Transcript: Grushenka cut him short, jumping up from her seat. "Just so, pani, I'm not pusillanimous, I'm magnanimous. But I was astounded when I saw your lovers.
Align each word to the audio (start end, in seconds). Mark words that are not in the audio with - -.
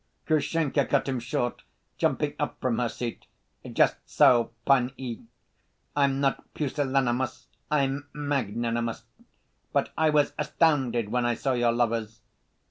Grushenka 0.25 0.83
cut 0.87 1.07
him 1.07 1.19
short, 1.19 1.61
jumping 1.99 2.33
up 2.39 2.59
from 2.59 2.79
her 2.79 2.89
seat. 2.89 3.27
"Just 3.71 3.97
so, 4.03 4.49
pani, 4.65 5.27
I'm 5.95 6.19
not 6.19 6.51
pusillanimous, 6.55 7.45
I'm 7.69 8.07
magnanimous. 8.11 9.03
But 9.71 9.91
I 9.95 10.09
was 10.09 10.33
astounded 10.39 11.09
when 11.09 11.23
I 11.27 11.35
saw 11.35 11.53
your 11.53 11.71
lovers. 11.71 12.21